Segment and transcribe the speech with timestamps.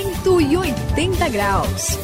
[0.00, 1.98] 180 graus.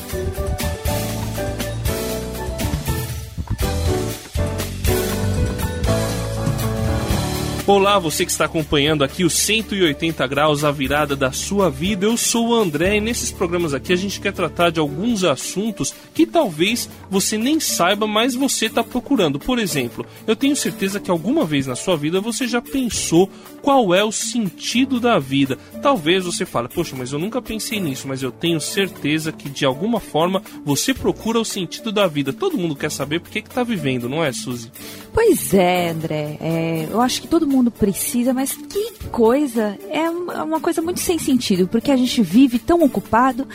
[7.68, 12.06] Olá, você que está acompanhando aqui o 180 graus, a virada da sua vida.
[12.06, 15.92] Eu sou o André e nesses programas aqui a gente quer tratar de alguns assuntos
[16.14, 19.40] que talvez você nem saiba, mas você está procurando.
[19.40, 23.28] Por exemplo, eu tenho certeza que alguma vez na sua vida você já pensou
[23.60, 25.58] qual é o sentido da vida.
[25.82, 29.64] Talvez você fale, poxa, mas eu nunca pensei nisso, mas eu tenho certeza que de
[29.64, 32.32] alguma forma você procura o sentido da vida.
[32.32, 34.70] Todo mundo quer saber por que está vivendo, não é, Suzy?
[35.12, 36.36] Pois é, André.
[36.40, 39.78] É, eu acho que todo mundo precisa, mas que coisa!
[39.90, 43.46] É uma coisa muito sem sentido, porque a gente vive tão ocupado,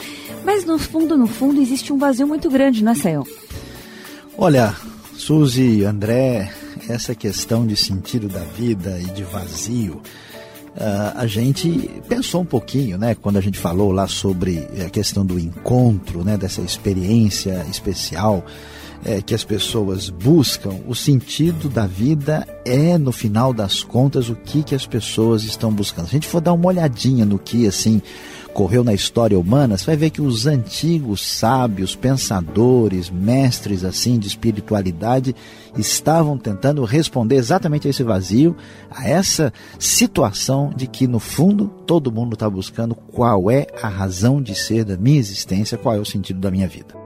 [0.44, 3.26] mas no fundo, no fundo, existe um vazio muito grande, não é, Sayão?
[4.38, 4.76] Olha,
[5.14, 6.52] Suzy, André,
[6.90, 10.02] essa questão de sentido da vida e de vazio,
[10.76, 15.26] uh, a gente pensou um pouquinho, né, quando a gente falou lá sobre a questão
[15.26, 18.44] do encontro, né, dessa experiência especial
[19.06, 24.36] é, que as pessoas buscam, o sentido da vida é, no final das contas, o
[24.36, 26.06] que, que as pessoas estão buscando.
[26.06, 28.02] Se a gente for dar uma olhadinha no que, assim,
[28.54, 34.28] correu na história humana, você vai ver que os antigos sábios, pensadores, mestres, assim, de
[34.28, 35.36] espiritualidade,
[35.78, 38.56] estavam tentando responder exatamente a esse vazio,
[38.90, 44.42] a essa situação de que, no fundo, todo mundo está buscando qual é a razão
[44.42, 47.01] de ser da minha existência, qual é o sentido da minha vida.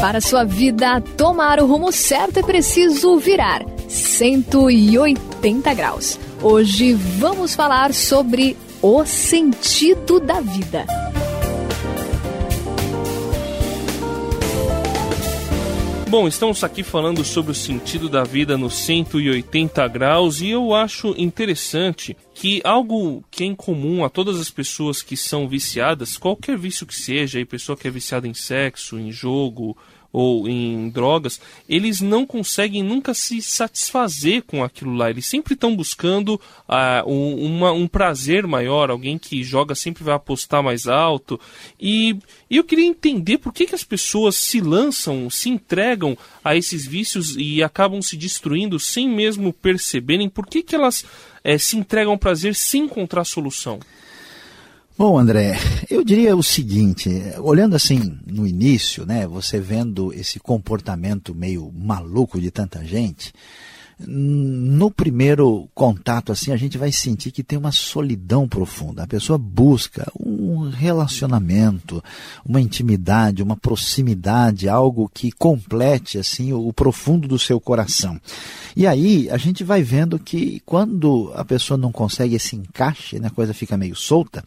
[0.00, 6.18] Para sua vida tomar o rumo certo é preciso virar 180 graus.
[6.42, 10.86] Hoje vamos falar sobre o sentido da vida.
[16.10, 21.14] Bom, estamos aqui falando sobre o sentido da vida no 180 graus e eu acho
[21.16, 26.58] interessante que algo que é em comum a todas as pessoas que são viciadas, qualquer
[26.58, 29.78] vício que seja, aí pessoa que é viciada em sexo, em jogo,
[30.12, 35.10] ou em drogas, eles não conseguem nunca se satisfazer com aquilo lá.
[35.10, 36.34] Eles sempre estão buscando
[36.68, 41.40] uh, um, uma, um prazer maior, alguém que joga sempre vai apostar mais alto.
[41.80, 42.18] E,
[42.50, 47.36] eu queria entender por que, que as pessoas se lançam, se entregam a esses vícios
[47.36, 51.04] e acabam se destruindo sem mesmo perceberem por que, que elas
[51.44, 53.78] é, se entregam ao prazer sem encontrar solução.
[55.00, 55.56] Bom, André,
[55.88, 62.38] eu diria o seguinte, olhando assim no início, né, você vendo esse comportamento meio maluco
[62.38, 63.32] de tanta gente,
[64.06, 69.02] no primeiro contato assim a gente vai sentir que tem uma solidão profunda.
[69.02, 72.02] A pessoa busca um relacionamento,
[72.44, 78.20] uma intimidade, uma proximidade, algo que complete assim o, profundo do seu coração.
[78.76, 83.28] E aí a gente vai vendo que quando a pessoa não consegue esse encaixe, né,
[83.28, 84.44] a coisa fica meio solta,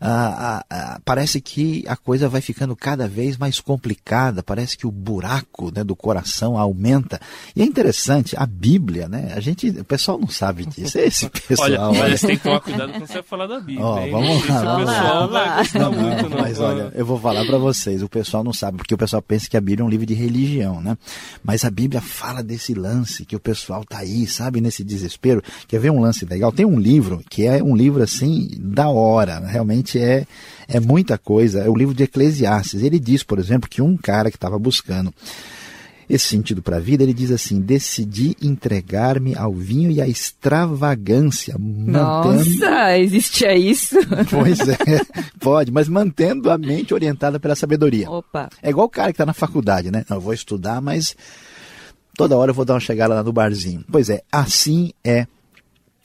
[0.00, 4.90] ah, ah, parece que a coisa vai ficando cada vez mais complicada, parece que o
[4.90, 7.20] buraco né, do coração aumenta.
[7.54, 9.32] E é interessante, a Bíblia, né?
[9.34, 10.98] A gente, o pessoal não sabe disso.
[10.98, 11.68] Esse pessoal.
[11.68, 12.10] olha, olha.
[12.10, 13.84] mas tem que tomar cuidado quando você vai falar da Bíblia.
[13.84, 14.76] Oh, vamos lá.
[14.76, 16.38] o pessoal vai gostar não, muito, não.
[16.38, 19.48] Mas olha, eu vou falar para vocês, o pessoal não sabe, porque o pessoal pensa
[19.48, 20.96] que a Bíblia é um livro de religião, né?
[21.42, 25.42] Mas a Bíblia fala desse lance que o pessoal tá aí, sabe, nesse desespero.
[25.66, 26.52] Quer ver um lance legal?
[26.52, 30.26] Tem um livro que é um livro assim da hora, realmente realmente é,
[30.68, 31.60] é muita coisa.
[31.60, 32.82] É o livro de Eclesiastes.
[32.82, 35.12] Ele diz, por exemplo, que um cara que estava buscando
[36.08, 41.56] esse sentido para a vida, ele diz assim: decidi entregar-me ao vinho e à extravagância.
[41.58, 42.60] Mantendo...
[42.60, 43.96] Nossa, existia isso?
[44.28, 44.76] Pois é,
[45.40, 48.10] pode, mas mantendo a mente orientada pela sabedoria.
[48.10, 48.48] Opa.
[48.62, 50.04] É igual o cara que está na faculdade, né?
[50.08, 51.16] Não, eu vou estudar, mas
[52.16, 53.84] toda hora eu vou dar uma chegada lá no barzinho.
[53.90, 55.26] Pois é, assim é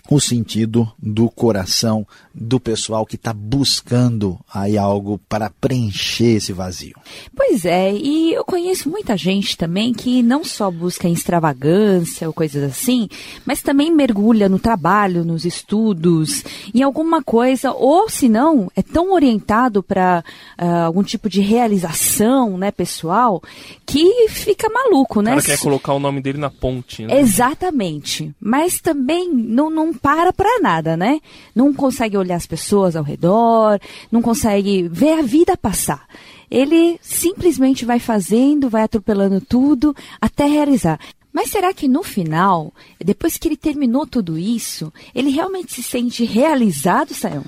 [0.09, 6.95] o sentido do coração do pessoal que está buscando aí algo para preencher esse vazio.
[7.35, 12.63] Pois é, e eu conheço muita gente também que não só busca extravagância ou coisas
[12.63, 13.07] assim,
[13.45, 16.43] mas também mergulha no trabalho, nos estudos,
[16.73, 20.23] em alguma coisa, ou se não, é tão orientado para
[20.59, 23.41] uh, ah, algum tipo de realização né, pessoal
[23.85, 25.31] que fica maluco, né?
[25.31, 27.05] O cara quer colocar o nome dele na ponte.
[27.05, 27.19] Né?
[27.19, 31.19] Exatamente, mas também não, não para para nada, né?
[31.55, 33.79] Não consegue olhar as pessoas ao redor,
[34.11, 36.05] não consegue ver a vida passar.
[36.49, 40.99] Ele simplesmente vai fazendo, vai atropelando tudo até realizar.
[41.31, 42.73] Mas será que no final,
[43.03, 47.43] depois que ele terminou tudo isso, ele realmente se sente realizado, Sayão?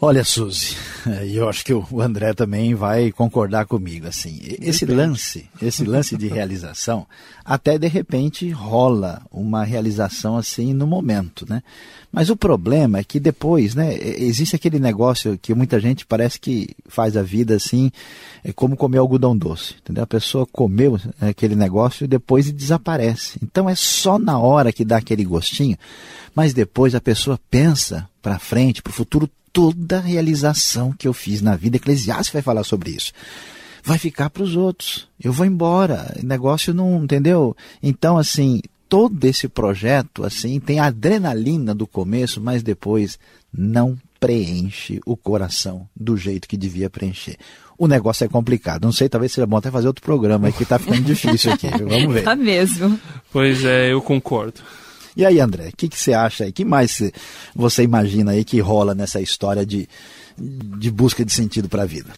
[0.00, 0.76] Olha, Suzy,
[1.26, 4.06] e eu acho que o André também vai concordar comigo.
[4.06, 7.04] Assim, esse lance, esse lance de realização,
[7.44, 11.64] até de repente rola uma realização assim no momento, né?
[12.12, 16.76] Mas o problema é que depois, né, existe aquele negócio que muita gente parece que
[16.86, 17.90] faz a vida assim,
[18.44, 20.04] é como comer algodão doce, entendeu?
[20.04, 23.40] A pessoa comeu aquele negócio e depois desaparece.
[23.42, 25.76] Então é só na hora que dá aquele gostinho,
[26.36, 31.14] mas depois a pessoa pensa para frente, para o futuro toda a realização que eu
[31.14, 31.78] fiz na vida.
[31.78, 33.10] Eclesiastes vai falar sobre isso.
[33.82, 35.08] Vai ficar para os outros.
[35.18, 36.14] Eu vou embora.
[36.22, 37.56] O negócio não, entendeu?
[37.82, 43.18] Então, assim, todo esse projeto, assim, tem a adrenalina do começo, mas depois
[43.50, 47.38] não preenche o coração do jeito que devia preencher.
[47.78, 48.84] O negócio é complicado.
[48.84, 51.68] Não sei, talvez seja bom até fazer outro programa aí que está ficando difícil aqui.
[51.70, 52.24] Vamos ver.
[52.28, 53.00] Tá mesmo.
[53.32, 54.60] Pois é, eu concordo.
[55.18, 56.52] E aí, André, o que, que você acha aí?
[56.52, 57.02] Que mais
[57.52, 59.88] você imagina aí que rola nessa história de,
[60.38, 62.12] de busca de sentido para a vida?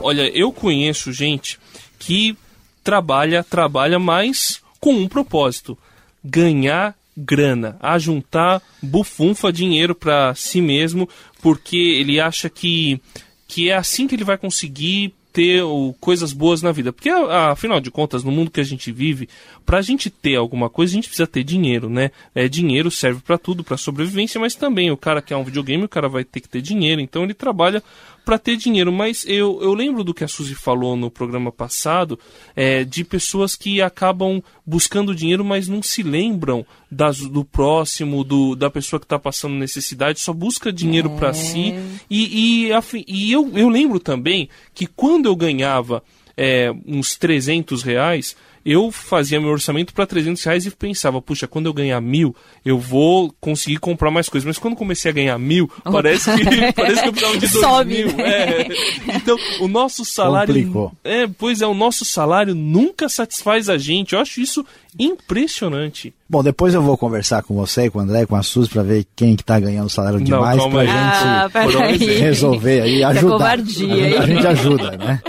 [0.00, 1.58] Olha, eu conheço gente
[1.98, 2.38] que
[2.84, 5.76] trabalha, trabalha, mas com um propósito:
[6.24, 11.08] ganhar grana, a juntar bufunfa dinheiro para si mesmo,
[11.42, 13.00] porque ele acha que
[13.48, 15.64] que é assim que ele vai conseguir ter
[16.00, 16.92] coisas boas na vida.
[16.92, 19.28] Porque, afinal de contas, no mundo que a gente vive,
[19.66, 22.12] para a gente ter alguma coisa, a gente precisa ter dinheiro, né?
[22.32, 25.88] É, dinheiro serve para tudo, para sobrevivência, mas também o cara quer um videogame, o
[25.88, 27.82] cara vai ter que ter dinheiro, então ele trabalha
[28.24, 28.92] para ter dinheiro.
[28.92, 32.18] Mas eu, eu lembro do que a Suzy falou no programa passado,
[32.56, 38.54] é, de pessoas que acabam buscando dinheiro, mas não se lembram das, do próximo, do,
[38.54, 41.16] da pessoa que está passando necessidade, só busca dinheiro é.
[41.16, 41.74] para si.
[42.08, 46.02] E, e, e eu, eu lembro também que quando eu ganhava
[46.36, 51.66] é, uns 300 reais eu fazia meu orçamento para 300 reais e pensava, puxa, quando
[51.66, 52.34] eu ganhar mil,
[52.64, 54.46] eu vou conseguir comprar mais coisas.
[54.46, 57.94] Mas quando comecei a ganhar mil, parece que, parece que eu precisava de dois Sobe,
[57.94, 58.16] mil.
[58.16, 58.24] Né?
[58.24, 58.68] É.
[59.16, 60.54] Então, o nosso salário.
[60.54, 60.92] Complicou.
[61.04, 64.14] É, pois é, o nosso salário nunca satisfaz a gente.
[64.14, 64.64] Eu acho isso
[64.98, 66.14] impressionante.
[66.28, 69.06] Bom, depois eu vou conversar com você, com o André, com a Suzy, para ver
[69.14, 73.32] quem que tá ganhando salário demais, para a gente ah, resolver aí, é ajudar.
[73.32, 75.20] Covardia, a, a gente ajuda, né?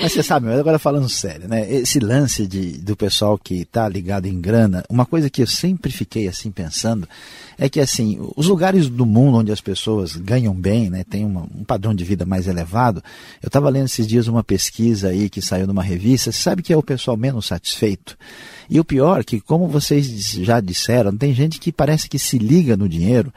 [0.00, 1.70] Mas você sabe, agora falando sério, né?
[1.72, 5.92] Esse lance de, do pessoal que está ligado em grana, uma coisa que eu sempre
[5.92, 7.08] fiquei assim pensando
[7.56, 11.42] é que assim, os lugares do mundo onde as pessoas ganham bem, né, tem uma,
[11.42, 13.02] um padrão de vida mais elevado.
[13.40, 16.32] Eu estava lendo esses dias uma pesquisa aí que saiu numa revista.
[16.32, 18.18] Você sabe que é o pessoal menos satisfeito?
[18.68, 22.38] E o pior é que, como vocês já disseram, tem gente que parece que se
[22.38, 23.32] liga no dinheiro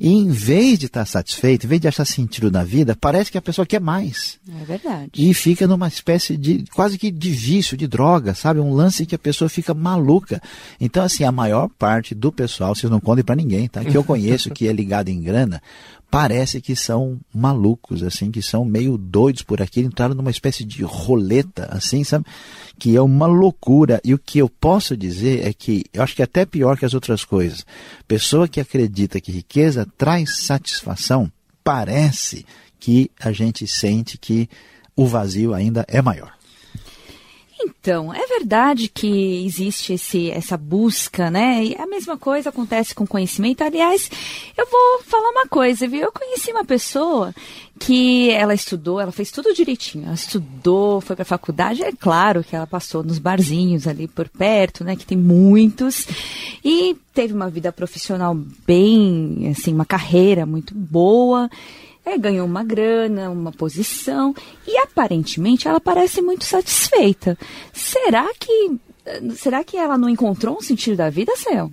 [0.00, 3.36] e em vez de estar satisfeito, em vez de achar sentido na vida, parece que
[3.36, 4.38] a pessoa quer mais.
[4.62, 5.10] É verdade.
[5.14, 8.60] E fica numa espécie de, quase que de vício, de droga, sabe?
[8.60, 10.40] Um lance que a pessoa fica maluca.
[10.80, 13.84] Então, assim, a maior parte do pessoal, vocês não contem para ninguém, tá?
[13.84, 15.62] Que eu conheço que é ligado em grana,
[16.10, 20.82] parece que são malucos, assim, que são meio doidos por aqui, entraram numa espécie de
[20.82, 22.26] roleta, assim, sabe?
[22.78, 24.00] Que é uma loucura.
[24.02, 26.84] E o que eu posso dizer é que, eu acho que é até pior que
[26.84, 27.64] as outras coisas.
[28.08, 31.30] Pessoa que acredita que riqueza traz satisfação,
[31.62, 32.44] parece
[32.80, 34.48] que a gente sente que
[34.96, 36.32] o vazio ainda é maior.
[37.62, 41.64] Então, é verdade que existe esse, essa busca, né?
[41.64, 43.62] E a mesma coisa acontece com conhecimento.
[43.62, 44.10] Aliás,
[44.56, 46.02] eu vou falar uma coisa, viu?
[46.02, 47.34] Eu conheci uma pessoa
[47.78, 50.06] que ela estudou, ela fez tudo direitinho.
[50.06, 51.82] Ela estudou, foi para a faculdade.
[51.82, 54.96] É claro que ela passou nos barzinhos ali por perto, né?
[54.96, 56.06] Que tem muitos.
[56.64, 58.34] E teve uma vida profissional
[58.66, 61.50] bem, assim, uma carreira muito boa
[62.04, 64.34] é, ganhou uma grana, uma posição
[64.66, 67.36] e aparentemente ela parece muito satisfeita.
[67.72, 68.78] Será que
[69.36, 71.70] será que ela não encontrou um sentido da vida, Céu?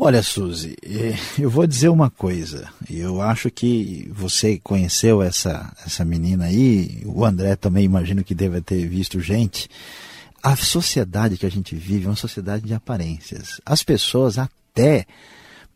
[0.00, 2.68] Olha, Suzy, eh, eu vou dizer uma coisa.
[2.88, 8.60] Eu acho que você conheceu essa, essa menina aí, o André também imagino que deve
[8.60, 9.68] ter visto gente.
[10.40, 13.60] A sociedade que a gente vive é uma sociedade de aparências.
[13.66, 15.04] As pessoas até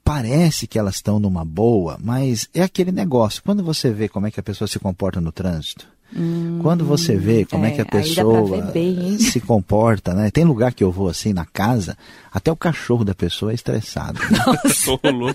[0.04, 3.42] parece que elas estão numa boa, mas é aquele negócio.
[3.42, 7.16] Quando você vê como é que a pessoa se comporta no trânsito, hum, quando você
[7.16, 10.30] vê como é, é que a pessoa bem, se comporta, né?
[10.30, 11.96] Tem lugar que eu vou assim na casa,
[12.32, 14.18] até o cachorro da pessoa é estressado.
[14.18, 14.38] Né?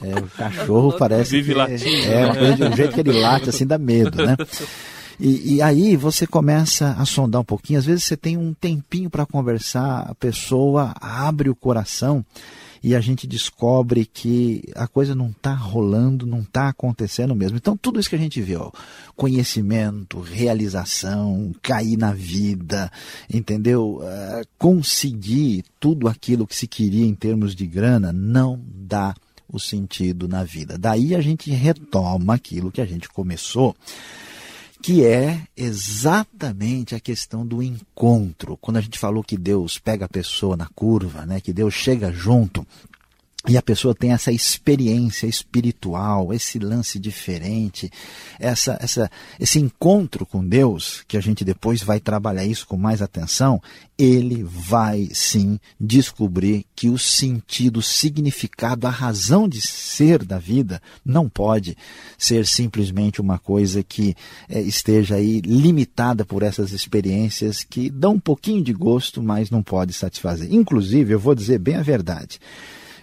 [0.11, 3.19] é, o cachorro parece Vive que latindo, é, uma coisa de um jeito que ele
[3.19, 4.35] late assim dá medo, né?
[5.19, 7.79] E, e, aí você começa a sondar um pouquinho.
[7.79, 12.23] Às vezes você tem um tempinho para conversar, a pessoa abre o coração
[12.83, 17.57] e a gente descobre que a coisa não está rolando, não está acontecendo mesmo.
[17.57, 18.71] Então, tudo isso que a gente ó,
[19.15, 22.91] conhecimento, realização, cair na vida,
[23.31, 24.01] entendeu?
[24.01, 29.15] Uh, conseguir tudo aquilo que se queria em termos de grana, não dá
[29.49, 30.77] o sentido na vida.
[30.77, 33.75] Daí a gente retoma aquilo que a gente começou
[34.81, 38.57] que é exatamente a questão do encontro.
[38.57, 42.11] Quando a gente falou que Deus pega a pessoa na curva, né, que Deus chega
[42.11, 42.65] junto,
[43.45, 47.89] e a pessoa tem essa experiência espiritual, esse lance diferente,
[48.39, 53.01] essa, essa, esse encontro com Deus, que a gente depois vai trabalhar isso com mais
[53.01, 53.61] atenção,
[53.97, 60.81] ele vai sim descobrir que o sentido, o significado, a razão de ser da vida
[61.05, 61.77] não pode
[62.17, 64.13] ser simplesmente uma coisa que
[64.49, 69.63] é, esteja aí limitada por essas experiências que dão um pouquinho de gosto, mas não
[69.63, 70.53] pode satisfazer.
[70.53, 72.39] Inclusive, eu vou dizer bem a verdade.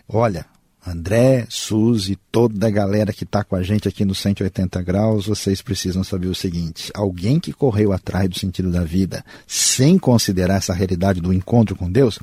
[0.09, 0.47] Olha,
[0.87, 5.63] André, Suzy, toda a galera que está com a gente aqui no 180 graus, vocês
[5.63, 10.75] precisam saber o seguinte: alguém que correu atrás do sentido da vida sem considerar essa
[10.75, 12.19] realidade do encontro com Deus,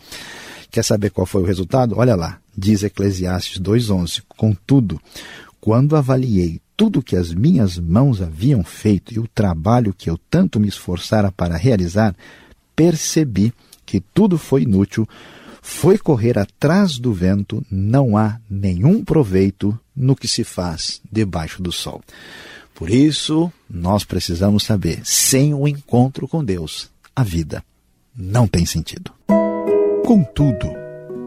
[0.69, 1.95] quer saber qual foi o resultado?
[1.97, 5.01] Olha lá, diz Eclesiastes 2,11: Contudo,
[5.59, 10.59] quando avaliei tudo que as minhas mãos haviam feito e o trabalho que eu tanto
[10.59, 12.15] me esforçara para realizar,
[12.75, 13.51] percebi
[13.85, 15.07] que tudo foi inútil
[15.61, 21.71] foi correr atrás do vento, não há nenhum proveito no que se faz debaixo do
[21.71, 22.01] sol.
[22.73, 27.63] Por isso, nós precisamos saber: sem o encontro com Deus, a vida
[28.17, 29.11] não tem sentido.
[30.03, 30.73] Contudo,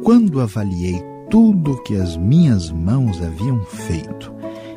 [0.03, 1.01] quando avaliei
[1.31, 4.35] tudo que as minhas mãos haviam feito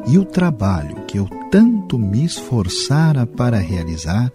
[0.07, 4.31] e o trabalho que eu tanto me esforçara para realizar,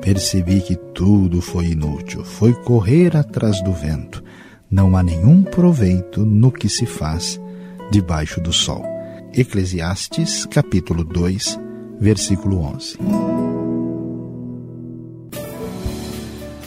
[0.00, 4.22] percebi que tudo foi inútil, foi correr atrás do vento
[4.70, 7.40] não há nenhum proveito no que se faz
[7.90, 8.84] debaixo do sol.
[9.34, 11.58] Eclesiastes, capítulo 2,
[11.98, 12.98] versículo 11.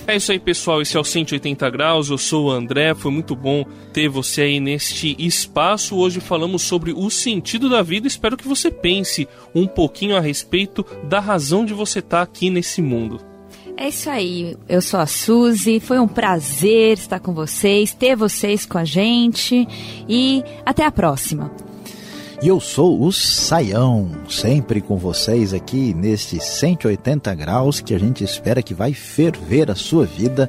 [0.07, 0.81] É isso aí, pessoal.
[0.81, 2.09] Esse é o 180 Graus.
[2.09, 2.93] Eu sou o André.
[2.93, 5.95] Foi muito bom ter você aí neste espaço.
[5.95, 8.07] Hoje falamos sobre o sentido da vida.
[8.07, 12.81] Espero que você pense um pouquinho a respeito da razão de você estar aqui nesse
[12.81, 13.30] mundo.
[13.81, 14.55] É isso aí.
[14.69, 15.79] Eu sou a Suzy.
[15.79, 19.67] Foi um prazer estar com vocês, ter vocês com a gente
[20.07, 21.51] e até a próxima.
[22.43, 28.23] E eu sou o Saião, sempre com vocês aqui neste 180 graus que a gente
[28.23, 30.47] espera que vai ferver a sua vida,